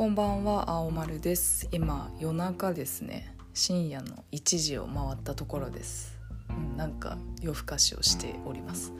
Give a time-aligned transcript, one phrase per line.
[0.00, 1.68] こんばんは青丸です。
[1.72, 3.34] 今夜中ですね。
[3.52, 6.18] 深夜の1時を回ったところです、
[6.48, 8.94] うん、なんか夜更かしをしております。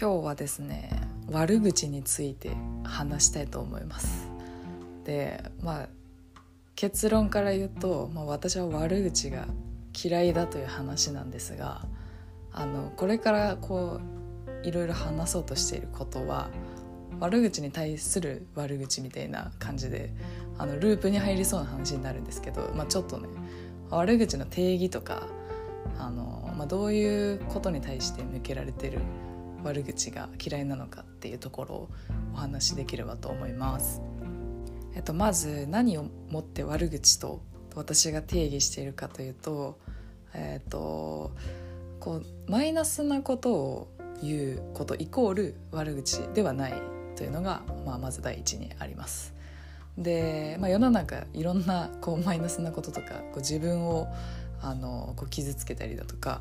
[0.00, 0.90] 今日はですね
[1.28, 2.52] 悪口について
[2.84, 4.28] 話したいと思います。
[5.02, 5.88] でまあ
[6.76, 9.48] 結論から言うと、まあ、私は悪口が
[10.04, 11.84] 嫌いだという話なんですが
[12.52, 13.98] あのこれからこ
[14.62, 16.48] ういろいろ話そうとしていることは
[17.20, 20.12] 悪口に対する悪口みたいな感じで
[20.58, 23.28] あのループに入りそうな話になるんですけど、まあ、ちょっとね
[23.90, 25.26] 悪口の定義とか
[25.98, 29.00] あの、まあ、どういうことに対して向けられてる
[29.62, 31.88] 悪口が嫌いなのかっていうところを
[32.34, 34.02] お話しできればと思います。
[34.94, 37.40] えっと、まず何をもって悪口と
[37.74, 39.78] 私が定義しているかというと,、
[40.34, 41.32] えっと
[41.98, 43.88] こうマイナスなことを
[44.22, 49.34] 言うことイコール悪口ではないというのが、まあ、まず第一にあります。
[49.98, 54.08] で、まあ、世の中いろんなこうマイナスなこととかこう自分を
[54.60, 56.40] あのこう傷つけたりだとか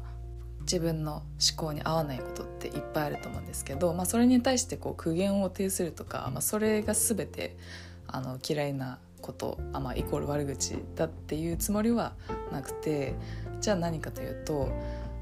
[0.62, 1.24] 自分の思
[1.58, 7.56] 考に合わないことっていっぱいあると思うんですけど、まあ、それに対してこう苦言を呈するとか、まあ、それが全て
[8.08, 12.14] あの嫌いなことあ、まあ、イコール悪口だっていうつもりは
[12.52, 13.16] なくて
[13.60, 14.70] じゃあ何かというと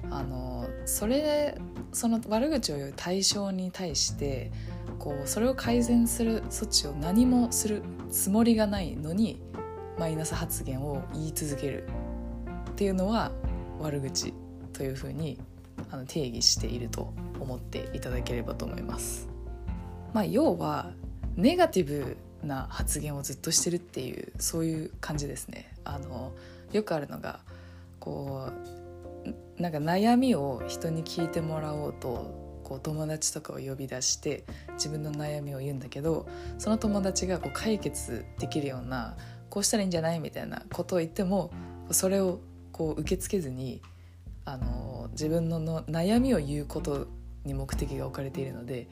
[0.09, 1.57] あのそれ
[1.93, 4.51] その悪口を言う対象に対して
[4.99, 9.41] こうそれを改善する措置を何もするつもりがないのに
[9.97, 11.87] マイナス発言を言い続ける
[12.71, 13.31] っていうのは
[13.79, 14.33] 悪口
[14.73, 15.39] というふうに
[15.91, 19.27] あの定義していると思っていただければと思います。
[20.13, 20.91] まあ、要は
[21.35, 25.73] ネガティブな発言をずっとしてるっていうそういう感じですね。
[25.83, 26.31] あの
[26.71, 27.39] よくあるのが
[27.99, 36.25] こうなんか悩みを人に聞いてもらおうとこう友達とかを呼び出して自分の悩みを言うんだけど
[36.57, 39.17] その友達がこう解決できるような
[39.49, 41.51] こうしたらいいんじゃないみたいなことを言っても
[41.89, 42.39] それを
[42.71, 43.81] こう受け付けずに
[44.45, 47.07] あの自分のの悩みを言うこと
[47.43, 48.87] に目的が置かれているので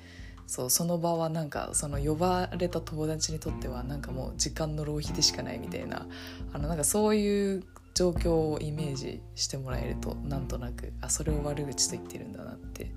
[0.46, 6.06] そうその場はなんかその呼ばれた友達にとってはなんかもう時間の浪費でしかないみたいな
[6.52, 7.64] あのなんかそういう
[7.94, 12.92] 状況をイメージしてもらえるとなんとなくあそれを悪口と言ってるんだなって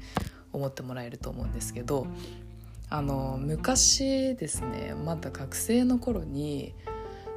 [0.52, 2.06] 思ってもらえると思うんですけど
[2.90, 6.74] あの昔ですねまだ学生の頃に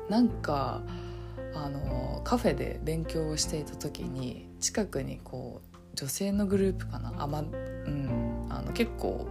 [0.10, 0.82] なんか
[1.54, 9.28] あのカフェで勉強をしていた時に近くにこう女性のグループかなあ、まうん、あの結構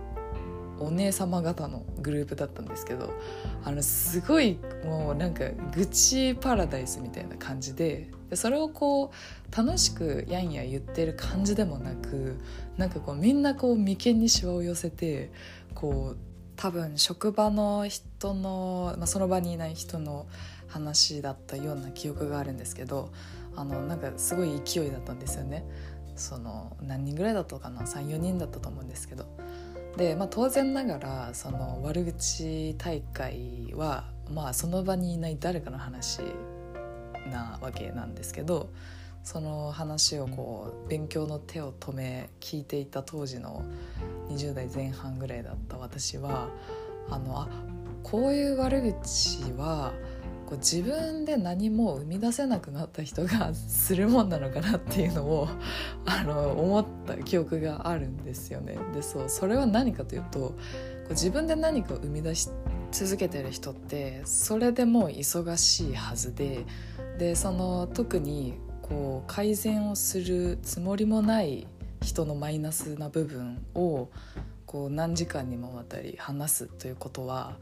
[0.80, 3.12] お姉様方のグループだったんですけど
[3.62, 12.36] あのすごいもうなんか愚痴パラダイスみたいな感じででそれをこう楽しくやんや言ってる感じでもなく
[12.76, 15.30] なんかこうみんなこう眉間にしわを寄せて
[15.72, 16.16] こう
[16.56, 20.26] 多分職場の人の、まあ、その場にいない人の
[20.66, 23.12] 話だったような記憶があるんですけど
[23.54, 25.64] あのなんかすごい勢いだったんですよね。
[26.16, 29.26] その何人ぐらいだったかな？34人だったと思うんですけど
[29.96, 36.20] で、まあ、当然ながらその悪口大会は、まあ、その場にいない誰かの話
[37.30, 38.70] なわけなんですけど
[39.22, 43.64] その話をこう勉強の手を止め聞いていた当時の
[44.28, 46.48] 20代前半ぐらいだった私は
[47.08, 47.48] あのあ
[48.02, 49.92] こういう悪口は
[50.46, 55.48] こう自分で何も生み出せなくなった人がするもんなのかなっていうのを
[56.04, 58.76] あの思った記憶があるんですよね。
[58.94, 60.54] でそうそれは何かというとこ
[61.08, 62.50] う自分で何かを生み出し
[62.92, 66.64] 続けてる人ってそれでもう忙しいはずで
[67.18, 71.66] でその特にこう改善をするつもりもない
[72.02, 74.10] 人のマイナスな部分を
[74.66, 77.56] こう何時間にもわたり話すということは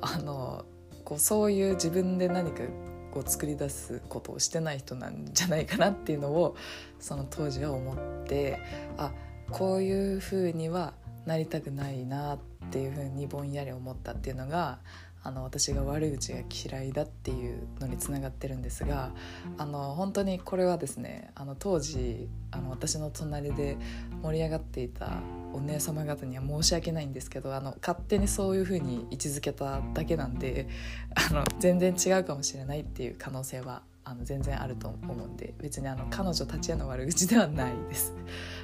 [0.00, 0.64] あの
[1.04, 2.62] こうそういう自分で何か
[3.10, 6.56] こう作り出すことをしてない人なんじゃないかなっていうのを
[6.98, 8.58] その当時は思って
[8.96, 9.12] あ
[9.50, 10.94] こういうふうには
[11.26, 12.38] なりたくないなっ
[12.70, 14.78] ていうふうにぼんやり思ったっていうのが
[15.24, 19.12] あの私が悪口が嫌いだっていうのにつながってるんですが
[19.56, 23.76] あの本当にこれはですねあの当時あの私の隣で
[24.22, 25.20] 盛り上がっていた
[25.52, 30.68] お姉様方には申し訳ないんですけどあの勝手にそういう風に位置づけただけなんで
[31.14, 38.12] あの全然違うかもしれないっていう可能性はあの全然あると思うんで別にあの彼女たちへの悪口ではないです。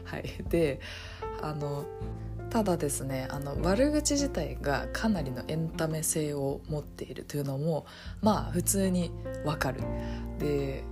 [0.05, 0.81] はい、で
[1.41, 1.85] あの
[2.51, 7.87] ただですねあの悪口自体がかなりのエンタメ性を持っているというのも
[8.23, 9.11] まあ普通に
[9.45, 9.81] わかる。
[10.39, 10.85] で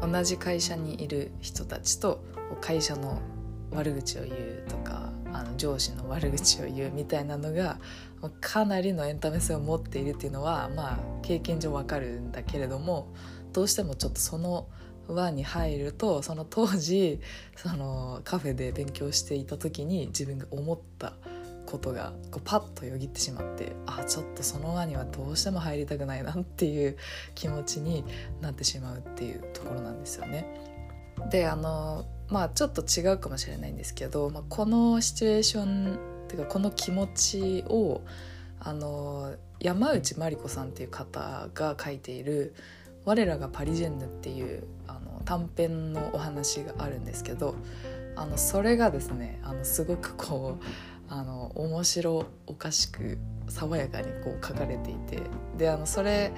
[0.00, 2.24] 同じ会社にいる人たちと
[2.60, 3.20] 会社の
[3.70, 7.78] 悪口を言うとかあの上司の悪口を言うみたいなのが
[8.40, 13.12] かなりのエンタメ性を持っているっていうのはまあ経験上わかるんだけれども
[13.52, 14.68] どうしてもちょっとその
[15.08, 17.20] 輪に入るとその当時
[17.56, 21.14] そのカフェで勉強していた時に自分が思った
[21.66, 26.96] ことがこうパッとよぎってしまってあちょっとその輪にはどうしても入りたくないなっていう
[27.34, 28.04] 気持ちに
[28.40, 30.46] なってしまうっていうところなんですよね。
[31.30, 38.02] であのまあちょっと違うかもしれないんですけど、まあ、このシチュエーションっていうかこの気持ちを
[38.60, 42.54] あの山内真理子さんっていう方が書いている
[43.04, 44.64] 「我らがパリジェンヌ」っていう
[45.24, 47.54] 短編のお話があるんですけど
[48.16, 50.64] あのそれがですねあのすごくこう
[51.08, 55.22] あの面白おかしく爽やかにこう書かれていて
[55.58, 56.32] であのそれ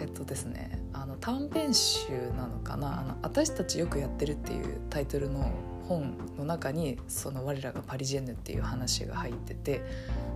[0.00, 5.50] えっとですねあの短編集なのかなあの「私たちよくやってる」っていうタイトルの
[5.88, 9.82] 本の中に「その我らがパリジェンヌ」っていう話が入ってて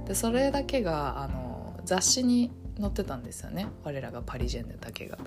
[0.07, 2.51] でそれだけがあの雑誌に
[2.81, 5.19] 載ってたんですよね我らがパリジェンヌだけが。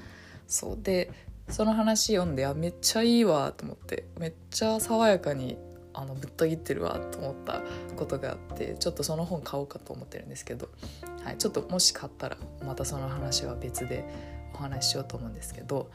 [0.48, 1.12] そうで
[1.50, 5.58] その話読んであめっちゃいいわと思ってめっちゃ爽やかに
[5.94, 7.64] あのぶった切ってるわと思った
[7.96, 10.70] ことがあってちょっとその本買おうかと思ってるんですけど、
[11.24, 14.06] はい、ちょっともし買ったらまたその話は別で
[14.54, 15.90] お話ししようと思うんですけど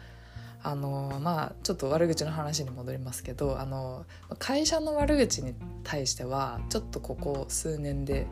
[0.65, 4.05] あのまあちょっと悪口の話に戻りますけどあの
[4.39, 5.55] 会社の悪口に
[5.85, 8.27] 対してはちょっとここ数年で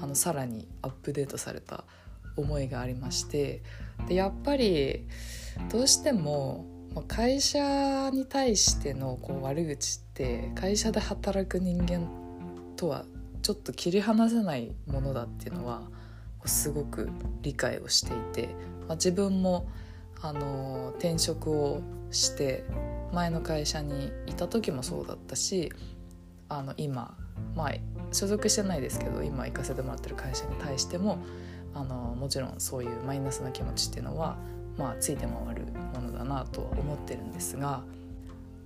[0.00, 1.84] あのさらにアップデートされた
[2.36, 3.62] 思いがありまして
[4.08, 5.06] でやっぱり
[5.70, 6.66] どうしても
[7.08, 12.08] 会社に対してのこう悪口って会社で働く人間
[12.76, 13.04] とは
[13.42, 15.82] ちょっと切り離せないものだっていうのは
[16.44, 17.10] すごく
[17.42, 18.54] 理解をしていて、
[18.86, 19.68] まあ、自分も
[20.20, 22.64] あの転職をして
[23.12, 25.72] 前の会社にいた時もそうだったし
[26.48, 27.16] あの今、
[27.56, 27.72] まあ、
[28.12, 31.18] 所属してないですけど今行かせてもらってる会社に対しても
[31.74, 34.36] あのもちろんそういうマイナスな気持ちっていうのは
[34.78, 37.82] まあ、ついて回るものだなとは思ってるんですが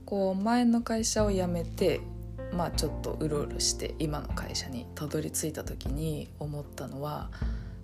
[0.04, 2.00] こう前の会社を辞めて、
[2.52, 7.30] まあ、ちょっとうろうろして今の会社にたどり着いた時に思ったのは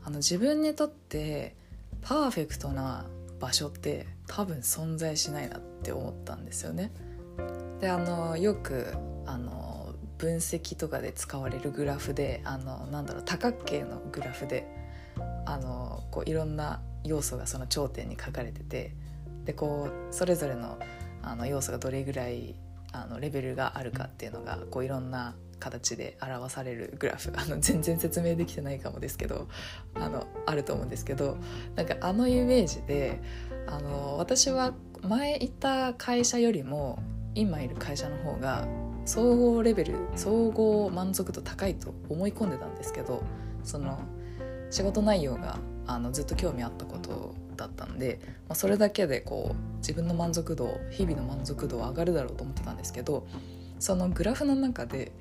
[0.05, 1.57] あの自分にとって
[2.03, 3.07] パーフェクトな
[3.41, 6.93] 場所って多分存在しないなって思ったんですよね。
[7.81, 8.95] であのよく
[9.27, 14.82] あの分析とかで使われるグラフであのなんだろう多角形のグラフで
[15.47, 18.95] あのこういろんな要素がその頂点に書かれてて
[19.45, 20.79] でこうそれぞれの
[21.23, 22.55] あの要素がどれぐらい
[22.93, 29.47] あのレベルがあるかっていうのがこういろんな形で表されるグラフあの全然説明できてないかもですけど
[29.95, 31.39] あのあると思うんですけど
[31.77, 33.21] なんかあのイメージで
[33.69, 37.01] あの私は前いた会社よりも
[37.35, 38.67] 今いる会社の方が
[39.05, 43.23] 総合レベル総合満足度高いと思い込んでたんですけど
[43.63, 44.01] その
[44.73, 53.27] 仕事内容があのずっと興味あったことだったんで、まあ、それだけでこう自分の満足度日々の満足度は上がるだろうと思ってたんですけど
[53.79, 55.13] そのグラフの中で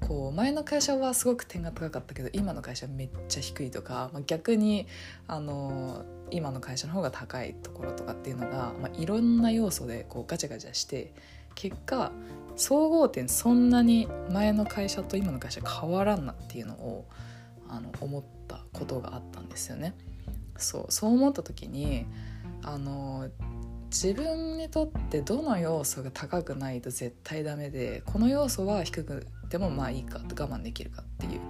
[0.00, 4.88] こう前の会社はすごく点が高かったけど今の会社めっちゃ低いとか、まあ、逆に
[5.28, 11.14] あの今の会社の方が高いところとかっていうのが、まあ、いろんな要素でこうガチャガチャして
[11.54, 12.10] 結果
[12.56, 17.06] 総合点そんなに前の会社と今の会社変わらんなっていうのを
[17.68, 19.94] あの思ったことがあったんですよね。
[20.56, 22.06] そうそう思った時に
[22.62, 23.28] あの
[23.90, 31.40] 自分にとってどの要素が高くないと絶対ダメでこの要素は低くてもまあいいか我慢できるかっていう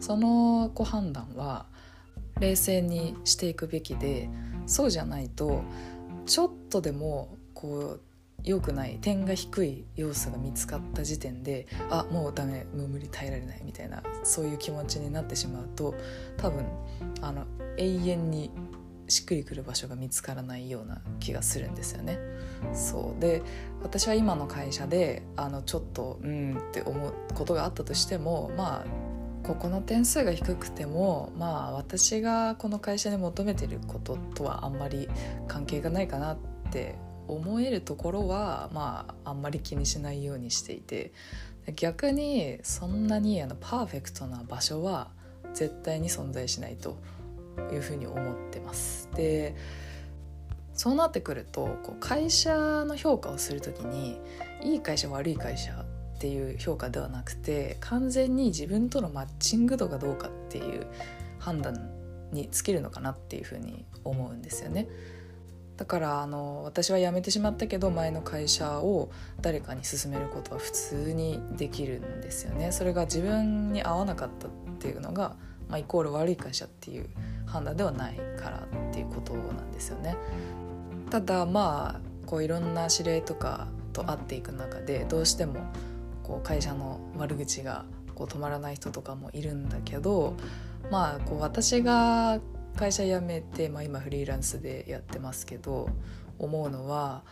[0.00, 1.66] そのご判断は
[2.40, 4.30] 冷静にしていくべきで
[4.66, 5.62] そうじゃないと
[6.26, 8.00] ちょっとでもこう
[8.44, 15.94] 良くない点が低い要素が見つかった時点であもうダメもう無理耐えられないみたいなそういう気持ちになってしまうと
[16.36, 16.64] 多分
[17.20, 17.44] あの
[17.76, 18.50] 永遠に
[19.08, 22.18] しっくりくる場所が見つからないような気がするんですよね。
[22.72, 23.42] そうで
[23.82, 28.84] 私は今の会社であのちょっとうんって思うことがあったとしてもまあ
[29.42, 35.08] ここの点数が低くてもまあ私がこの会社に求めてることとはあんまり
[35.48, 36.38] 関係がないかなっ
[36.70, 36.96] て
[37.28, 41.12] 思えるところはまああんまり気にしないようにしていて
[41.76, 45.08] 逆にそんなにあのパーフェクトな場所は
[45.54, 46.96] 絶対に存在しないと
[47.72, 49.08] いうふうに思ってます。
[49.14, 49.54] で
[50.74, 54.18] そうなってくるとこう会社の評価をする時に
[54.62, 60.86] いい会社悪い会社っていう評価ではなくて完全に自分とのマッチング度がどうかっていう
[61.38, 61.90] 判断
[62.32, 64.88] に尽きるのかなっていうふうに思うんですよね。
[65.76, 69.10] だからあの私は辞めてしまったけど前の会社を
[69.40, 72.72] 誰かに勧めることは普通にできるんですよね。
[72.72, 75.36] それが自分に合わなかったっていうのが、
[75.68, 77.08] まあ、イコール悪い会社っていう
[77.46, 80.16] 判断ではないからっていうことなんですよね。
[81.10, 85.60] ただまあこういろんな指令とかと会っていく中でどうしても
[86.22, 90.34] こう会社の悪口がこう止まらない人とかもいるんだけど
[90.90, 92.40] まあこう私が
[92.76, 95.88] 会社辞めて、まあ、今フリーランスでやってますけど
[96.38, 97.22] 思うのは、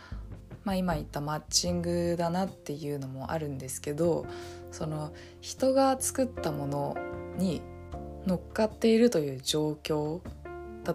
[0.63, 4.25] まあ、今言ったマッチングだなっていうのもあるんですけど
[4.71, 6.97] その人が作ったもの
[7.37, 7.61] に
[8.25, 10.21] 乗っかっているという状況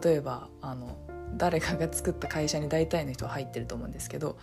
[0.03, 0.97] 例えばあの
[1.37, 4.39] 誰かが作った会社に大体の人は入ってると思うんですけど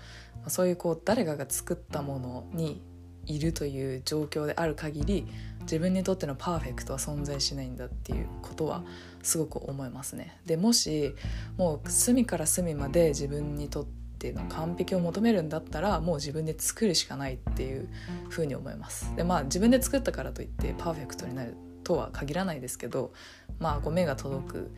[0.47, 2.81] そういうこう誰かが作ったものに
[3.25, 5.27] いるという状況である限り
[5.61, 8.83] 自分にとってのパーフェクトは存在しないんだっていうことは
[9.23, 10.37] すごく思いますね。
[10.45, 11.15] でもし
[11.57, 13.85] もう隅から隅まで自分にとっ
[14.19, 17.89] ての完璧を求めるんだったらもう自分で作るしかないっていう
[18.29, 19.15] ふうに思います。
[19.15, 23.13] でまあ自分で作ったからといってパーフェクトになるとは限らないですけど
[23.59, 24.71] まあこう目が届く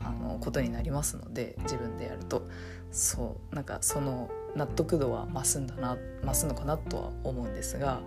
[0.00, 2.48] あのことになりますので自分でやると
[2.90, 8.00] そうなんかその納得度は増すんだな増すのかなとは思うんですが、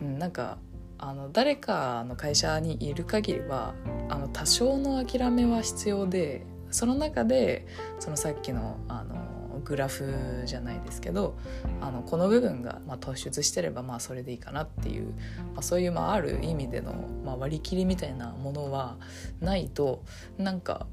[0.00, 0.58] うん、なんか
[0.98, 3.74] あの誰かの会社にいる限りは
[4.08, 7.66] あの多少の諦めは必要でその中で
[7.98, 11.36] そのさっきのあのグラフじゃないですけど
[11.80, 15.06] あのこの部分が、まあ、突出してればまあそれでいいかなっていう、
[15.54, 16.92] まあ、そういう、まあ、ある意味での、
[17.24, 18.96] まあ、割り切りみたいなものは
[19.40, 20.04] ないと
[20.38, 20.86] なんか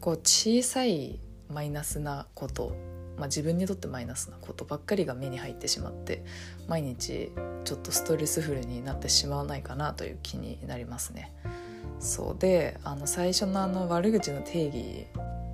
[0.00, 2.76] こう小さいマイナスなこと
[3.22, 6.24] まあ、自分にとってマイナスなことばっかりが目に入ってしまって
[6.66, 7.30] 毎日
[7.62, 11.32] ちょっとストレスフルになってしまわないかなという気になりますね。
[12.00, 15.06] そうであの最初のあの悪口の定義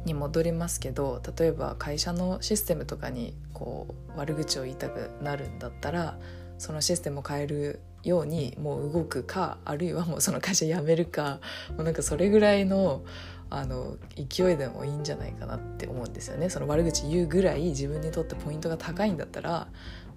[0.06, 6.18] に戻りますけど例えば会社のシステムとかにこう悪口を言いたくなるんだったら
[6.56, 11.40] そのシステムを変えるようにもう動くかあるいはもうその会社辞めるか
[11.76, 13.04] もうなんかそれぐらいの
[13.50, 19.68] あの勢いでもいいんじゃないかなって思うんですよねその悪口言うぐらい自分にとってポイントが高いんだったら、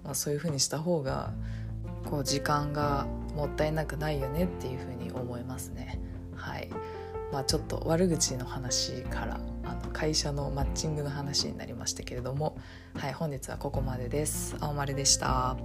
[0.04, 1.32] まあ、そういうふうにした方が
[2.04, 6.00] こう時間がもったいなくないよねっていうふうに思いますね。
[6.34, 6.68] はい
[7.32, 12.58] まあ、ちょっと悪口の話からあの会社のマッチングの話になりましたけれども、
[12.94, 14.56] はい、本日はここまでです。
[14.60, 15.56] 青丸でした。